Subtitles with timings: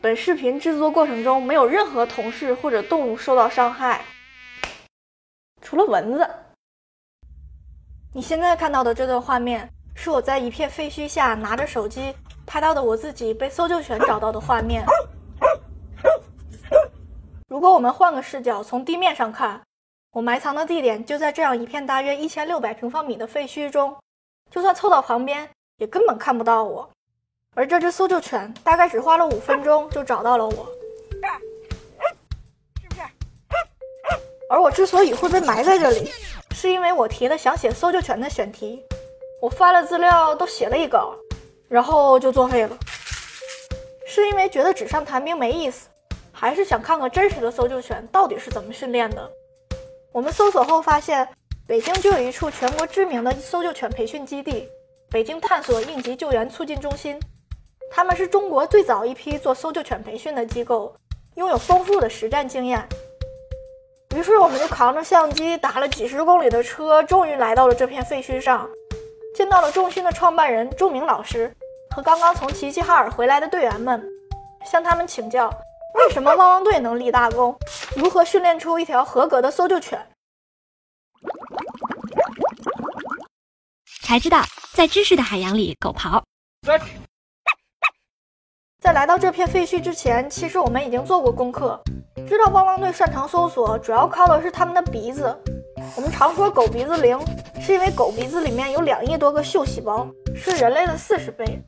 [0.00, 4.04] 本视频制作过程中没有任何同事或者动物受到伤害，
[5.60, 6.28] 除了蚊子。
[8.14, 12.14] 你现在看到的这段画面，是我在一片废墟下拿着手机
[12.46, 14.86] 拍到的我自己被搜救犬找到的画面。
[17.48, 19.60] 如果我们换个视角，从地面上看，
[20.12, 23.96] 我埋藏的地点就在这样一片大约一千六百平方米的废墟中，
[24.48, 26.88] 就算凑到旁边，也根本看不到我。
[27.54, 30.52] 而这只搜救犬大概只花了五分钟就找到了我，
[32.80, 33.00] 是不是？
[34.48, 36.10] 而我之所以会被埋在这里，
[36.52, 38.80] 是因为我提了想写搜救犬的选题，
[39.42, 41.16] 我发了资料都写了一稿，
[41.68, 42.78] 然后就作废了。
[44.06, 45.88] 是因为觉得纸上谈兵没意思，
[46.32, 49.28] 还是想看看真实的搜救犬到底是怎么训练的？
[50.12, 51.28] 我们搜索后发现，
[51.66, 54.68] 北京就有一处全国知名的搜救犬培训基地——
[55.10, 57.20] 北京探索应急救援促进中心。
[57.90, 60.94] 他们是中国最早一批做搜救犬培训的机构，
[61.34, 62.86] 拥有丰富的实战经验。
[64.14, 68.68] 于是，我们就扛着相机，打了几十公里的车，终于来到了这片废墟上，
[69.36, 71.54] 见到了中心的创办人钟明老师
[71.94, 74.02] 和刚刚从齐齐哈尔回来的队员们，
[74.64, 75.48] 向他们请教
[75.94, 77.58] 为什么汪汪队能立大功，
[77.96, 80.00] 如何训练出一条合格的搜救犬。
[84.02, 84.42] 才知道，
[84.72, 86.22] 在知识的海洋里，狗刨。
[88.88, 91.78] 在来到这片废墟之前，其实我们已经做过功课，
[92.26, 95.24] 知道汪汪队擅长搜索，主要靠的是他们的鼻子。
[95.94, 97.20] 我们常说狗鼻子灵，
[97.60, 101.62] 是因为狗鼻子里面有两亿多个嗅细胞，是人类的四十倍，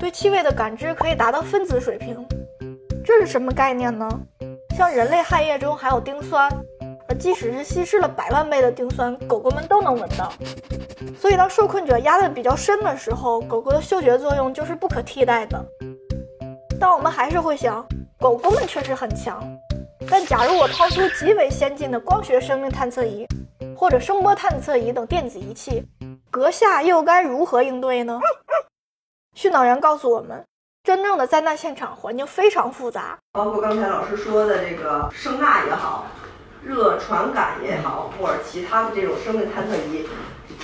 [0.00, 2.26] 对气味的感知可以达到分子水平。
[3.04, 4.08] 这是什么概念呢？
[4.74, 6.50] 像人类汗液中含有丁酸，
[7.06, 10.32] 而即使是稀释了百万倍的丁酸，狗狗们都能闻到。
[11.20, 15.62] 所以当受困者压得比较深的时候，狗狗的嗅觉作用就是不可替代的。
[16.82, 17.86] 但我们还是会想，
[18.18, 19.40] 狗狗们确实很强。
[20.10, 23.24] 但假如我掏出极为先进的光学生命探测仪，
[23.76, 25.84] 或者声波探测仪等电子仪器，
[26.28, 28.18] 阁下又该如何应对呢？
[29.36, 30.44] 训导员告诉我们，
[30.82, 36.06] 真正的灾难现场环境非常复杂，包括刚才老师说的这个声呐也好，
[36.64, 40.06] 热传感也好，或者其他的这种生命探测仪。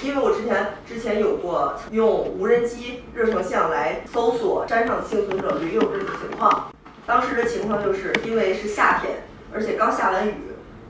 [0.02, 6.70] 因为我之前之前有过用无人机热成像来搜索山上的幸存者驴友这种情况，
[7.04, 10.34] 当时的情况就是因为是夏天，而且刚下完雨，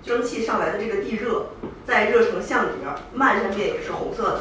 [0.03, 1.47] 蒸汽上来的这个地热
[1.87, 4.41] 在热成像里面漫山遍野是红色的，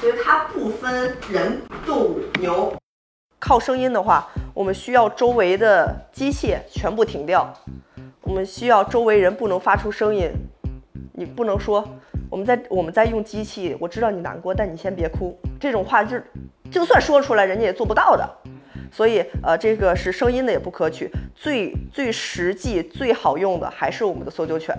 [0.00, 2.74] 所以它不分人、动物、牛。
[3.38, 7.54] 靠声音的话，我们需要周围的机械全部停掉，
[8.22, 10.30] 我们需要周围人不能发出声音，
[11.12, 11.86] 你不能说。
[12.30, 15.38] 我们在我们在用机器，我知道你难过，但你先别哭。
[15.60, 16.16] 这种话就
[16.70, 18.26] 就算说出来，人家也做不到的。
[18.90, 21.10] 所以呃，这个是声音的也不可取。
[21.34, 24.74] 最最实际、最好用的还是我们的搜救犬。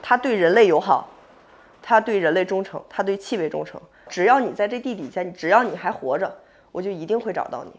[0.00, 1.10] 它对人类友好，
[1.82, 3.80] 它对人类忠诚，它对气味忠诚。
[4.08, 6.34] 只要你在这地底下，你只要你还活着，
[6.70, 7.72] 我就一定会找到你。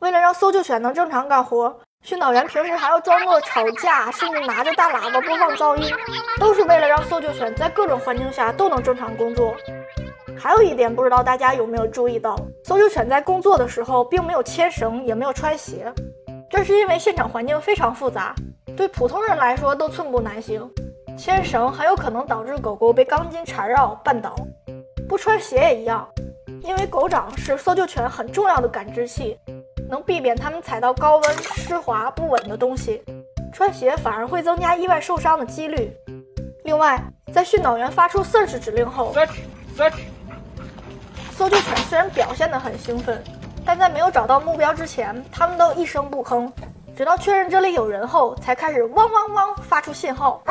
[0.00, 1.80] 为了让搜救犬能正常干活。
[2.04, 5.90] 训导员平时还要装作吵架，甚至拿着大喇叭播放噪音，
[6.38, 9.56] 都是为了让搜救犬在各种环境下都能正常工作。
[10.38, 15.90] 还有一点，不知道大家有没有注意到，搜救犬在工作的时候并没有牵绳，也没有穿鞋，
[16.50, 18.34] 这是因为现场环境非常复杂，
[18.76, 20.70] 对普通人来说都寸步难行。
[21.16, 24.36] 牵绳很有可能导致狗狗被钢筋缠绕绊倒，
[25.08, 26.06] 不穿鞋也一样，
[26.60, 29.38] 因为狗掌是搜救犬很重要的感知器。
[29.88, 33.02] 能避免它们踩到高温、湿滑、不稳的东西，
[33.52, 35.94] 穿鞋反而会增加意外受伤的几率。
[36.64, 37.02] 另外，
[37.32, 39.98] 在训导员发出 search 指令后，search，search，
[41.32, 43.22] 搜救犬虽然表现得很兴奋，
[43.64, 46.50] 但在没有找到目标之前，它们都一声不吭，
[46.96, 50.42] 直到确认这里有人后，才开始汪汪汪发出信号。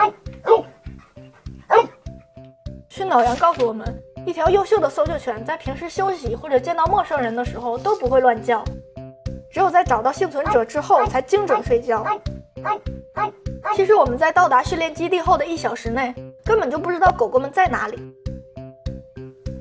[2.89, 3.91] 训导员告诉我们，
[4.23, 8.63] 一条优秀的搜救犬在平时休息或者见到陌生人的时候都不会乱叫。
[9.53, 12.03] 只有在找到幸存者之后才精准睡觉。
[13.75, 16.11] 其实我们在到达训练基地后的一小时内，
[16.43, 17.99] 根本就不知道狗狗们在哪里。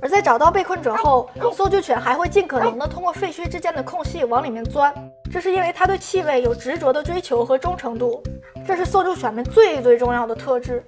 [0.00, 4.92] 而在找到被困者后，搜救犬还会尽可能的通过废墟之间的空隙往里面钻，
[5.30, 8.22] 这是因为它对气味有执着的追求和忠诚度，
[8.66, 10.82] 这是搜救犬们最最重要的特质。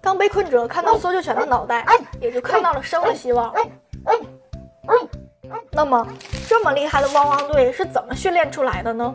[0.00, 1.84] 当被困者看到搜救犬的脑袋，
[2.22, 3.54] 也就看到了生的希望。
[5.72, 6.06] 那么，
[6.48, 9.14] 这么厉害的汪汪队是怎么训练出来的呢？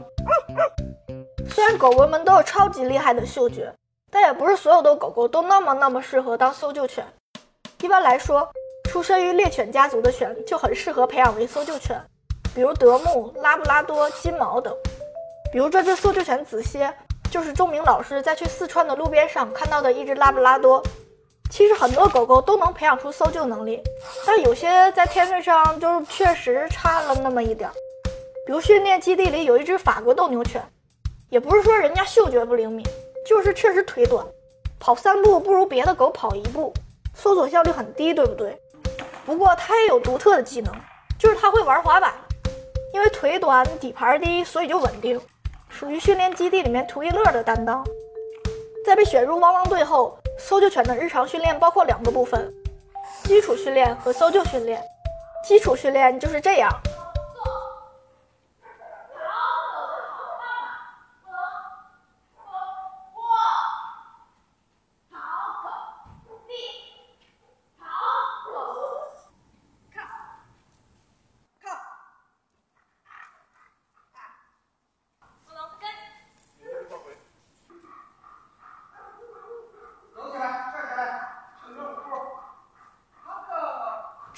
[1.50, 3.74] 虽然狗狗们都有超级厉害的嗅觉，
[4.12, 7.06] 但也不是所有的狗狗都那么那么适合当搜救犬。
[7.82, 8.50] 一般来说，
[8.90, 12.02] 出身于猎犬家族的犬就很适合培养为搜救犬，
[12.54, 14.74] 比如德牧、拉布拉多、金毛等。
[15.52, 16.92] 比如这只搜救犬子歇，
[17.30, 20.84] 就是钟明老师在去四川的路边上看到的一只拉布拉多。
[21.50, 23.82] 其实很多狗狗都能培养出搜救能力，
[24.26, 27.74] 但有些在天分上就是确实差了那么一点儿。
[28.46, 30.62] 比如训练基地里有一只法国斗牛犬，
[31.30, 32.86] 也不是说人家嗅觉不灵敏，
[33.26, 34.26] 就是确实腿短，
[34.80, 36.74] 跑三步不如别的狗跑一步，
[37.14, 38.60] 搜索效率很低，对不对？
[39.26, 40.74] 不过它也有独特的技能，
[41.18, 42.14] 就是它会玩滑板，
[42.94, 45.20] 因为腿短底盘低，所以就稳定，
[45.70, 47.84] 属于训练基地里面图一乐的担当。
[48.86, 50.20] 在被选入汪汪队后。
[50.38, 52.52] 搜救犬的日常训练包括两个部分：
[53.24, 54.82] 基础训练和搜救训练。
[55.48, 56.70] 基础训练就是这样。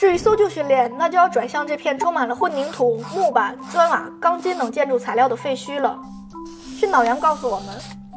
[0.07, 6.00] 至于搜救训练，那就要转向这片充满了混凝土、木板、砖瓦、钢筋等建筑材料的废墟了。
[6.77, 7.75] 训导员告诉我们，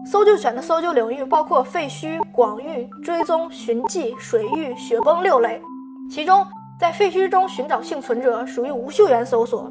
[0.09, 5.61] 搜救犬的搜救领域包括废墟、广域、追踪、寻迹、水域、雪崩六类。
[6.09, 6.47] 其中，
[6.79, 9.69] 在废墟中寻找幸存者属于无嗅源搜索，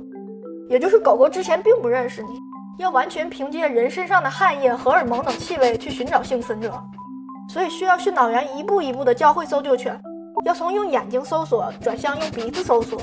[0.69, 2.31] 也就是狗狗之前并不认识你，
[2.79, 6.69] 要完全凭借人身上的汗液、荷尔蒙等气味去寻找幸存者，
[7.47, 9.97] 所以需要训导员一步一步地教会搜救犬。
[10.45, 12.99] 要从用眼睛搜索转向用鼻子搜索，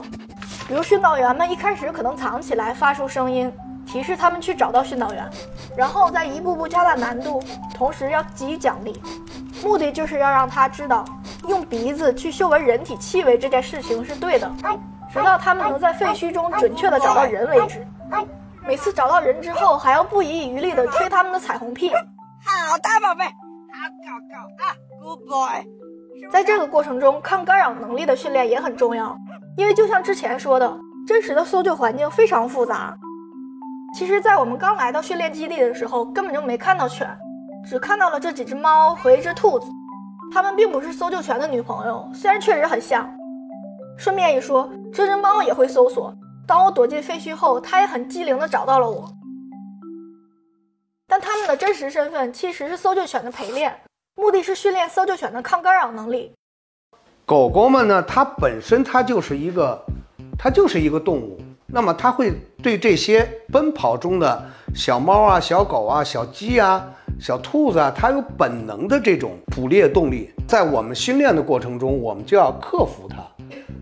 [0.66, 3.52] 比如训导员们一开始可能藏起来发出声音
[3.86, 5.28] 提示他们去找到训导员，
[5.76, 7.42] 然后再一步步加大难度，
[7.74, 9.00] 同时要给予奖励，
[9.62, 11.04] 目的就是要让他知道
[11.48, 14.50] 用鼻子去嗅闻人体气味这件事情是对的，
[15.12, 17.86] 直到他们能在废墟中准确的找到人为止。
[18.66, 21.90] 每次找到人之后，还要不遗余力的吹他们的彩虹屁。
[21.90, 25.85] 好的，宝贝，好狗狗啊，Good boy。
[26.30, 29.16] 在这个过程中，抗干扰能力的训练也很重要，
[29.56, 32.96] 因为就像之前说的，真实的搜救环境非常复杂。
[33.96, 37.08] 其实，在我们刚来到训练基地的时候，根本就没看到犬，
[37.64, 39.66] 只看到了这几只猫和一只兔子。
[40.32, 43.08] 它们并不是搜救犬的女朋友，虽然确实很像。
[43.96, 46.12] 顺便一说，这只猫也会搜索。
[46.46, 49.08] 当我躲进废墟后，它也很机灵地找到了我。
[51.08, 53.74] 但它们的真实身份其实是搜救犬的陪练。
[54.18, 56.32] 目的是训练搜救犬的抗干扰能力。
[57.26, 59.78] 狗狗们呢，它本身它就是一个，
[60.38, 61.38] 它就是一个动物。
[61.66, 62.32] 那么它会
[62.62, 66.82] 对这些奔跑中的小猫啊、小狗啊、小鸡啊、
[67.20, 70.30] 小兔子啊，它有本能的这种捕猎动力。
[70.48, 73.16] 在我们训练的过程中，我们就要克服它，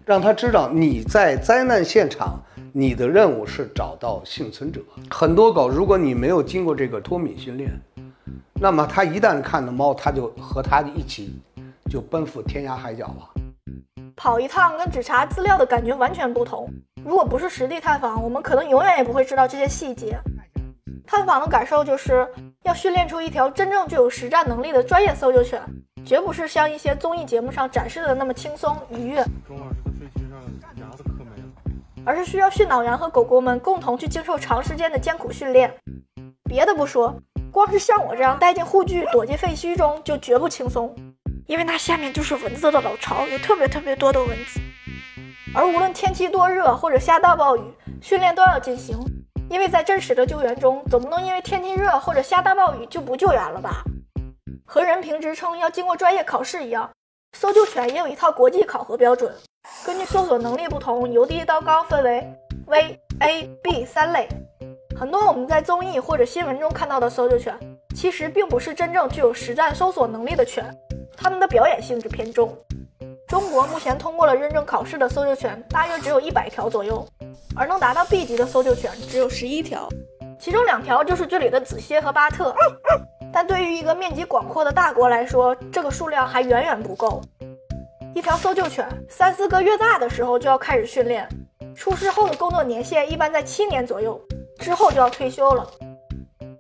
[0.05, 2.43] 让它知道你在灾难现场，
[2.73, 4.81] 你的任务是找到幸存者。
[5.11, 7.71] 很多狗，如果你没有经过这个脱敏训练，
[8.64, 11.38] 那么他一旦看到猫，他就和它一起
[11.90, 13.28] 就奔赴天涯海角了。
[14.16, 16.66] 跑一趟跟只查资料的感觉完全不同。
[17.05, 20.19] 如果不是实地探访，我们可能永远也不会知道这些细节。
[21.06, 22.26] 探访的感受就是
[22.62, 25.61] 要训练出一条真正具有实战能力的专业搜救犬，
[26.02, 29.22] 绝不是像一些综艺节目上展示的那么轻松愉悦。
[29.46, 30.40] 钟老师的废墟上
[30.81, 35.70] 牙子磕没了，而是需要训导员和狗狗们共同去经受长时间的艰苦训练。
[36.44, 37.14] 别的不说。
[37.54, 40.92] 光是像我这样带进护具躲进废墟中就绝不轻松，
[41.46, 44.58] 因为那下面就是蚊子的老巢，有特别特别多的蚊子。
[45.54, 47.62] 而无论天气多热或者下大暴雨，
[48.02, 48.99] 训练都要进行，
[49.49, 53.84] 因为在真实的救援中，总不能因为天气热或者下大暴雨就不救援了吧？
[54.66, 56.90] 和人评职称要经过专业考试一样，
[57.38, 59.32] 搜救犬也有一套国际考核标准，
[59.87, 62.28] 根据搜索能力不同，由低到高分为
[62.66, 64.26] V、A、B 三类。
[64.97, 67.53] 很多我们在综艺或者新闻中看到的搜救犬，
[67.97, 70.65] 其实并不是真正具有实战搜索能力的犬，
[71.17, 72.57] 它们的表演性质偏重。
[73.27, 77.05] 中国目前通过了认证考试的搜救犬大约只有一百条左右，
[77.57, 79.89] 而能达到 B 级的搜救犬只有十一条，
[80.39, 82.55] 其中两条就是这里的子歇和巴特。
[83.33, 87.21] 但对于一个面积广阔的大国来说，这个数量还远远不够。
[88.15, 91.29] 一条搜救犬三四个月大的时候就要开始训练，
[91.75, 94.21] 出世后的工作年限一般在七年左右。
[94.58, 95.66] 之后就要退休了，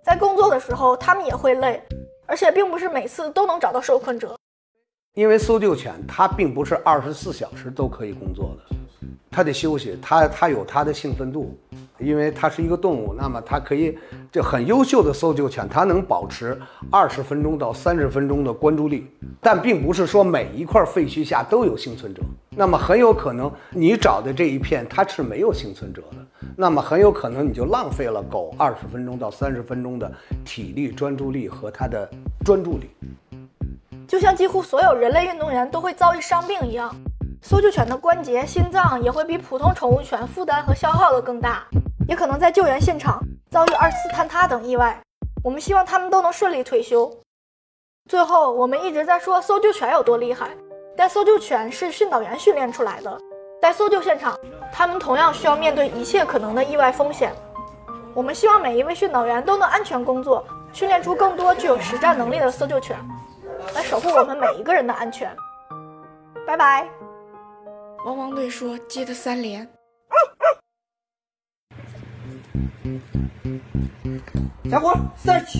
[0.02, 1.82] 在工作的时候，他们也会累，
[2.26, 4.36] 而且并不是每次都能找到受困者。
[5.14, 8.76] 因为搜救犬它并不是二十四小时都可以工作的，
[9.30, 11.56] 它得休息，它它有它的兴奋度。
[11.98, 13.96] 因为它是一个动物，那么它可以
[14.32, 16.60] 就很优秀的搜救犬，它能保持
[16.90, 19.06] 二十分钟到三十分钟的关注力，
[19.40, 22.22] 但并不是说每一块废墟下都有幸存者。
[22.56, 30.12] 那么很有可能你找的这一片它是没有幸存者的，那么很有可能你就浪费了狗二十分钟到三十分钟的
[30.44, 32.08] 体力、专注力和它的
[32.44, 32.90] 专注力。
[34.06, 36.94] 就像几乎所有人类运动员都会遭遇伤病一样，
[37.46, 41.62] 搜救犬的关节、心脏也会比普通宠物犬负担和消耗的更大。
[42.08, 44.98] 也可能在救援现场遭遇二次坍塌等意外。
[45.42, 47.14] 我们希望他们都能顺利退休。
[48.08, 50.48] 最后，我们一直在说搜救犬有多厉害，
[50.96, 53.18] 但搜救犬是训导员训练出来的，
[53.60, 54.34] 在搜救现场，
[54.72, 57.30] 他们同样需要面对一切可能的意外风险。
[58.14, 62.96] 我们希望每一位训导员都能安全工作，训练出更多具有实战能力的搜救犬，
[63.74, 65.30] 来守护我们每一个人的安全。
[66.46, 67.03] 拜拜。
[68.04, 69.66] 汪汪队说：“接的三连。”
[74.70, 75.58] 小伙，search，search，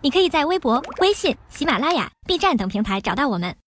[0.00, 3.59] 你可以在微博、微信、喜马拉雅、B 站等平台找到我们。